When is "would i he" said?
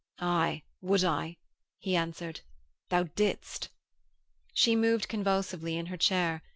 0.81-1.95